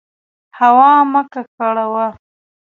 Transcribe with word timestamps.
هوا 0.59 0.91
مه 1.11 1.21
ککړوه. 1.31 2.07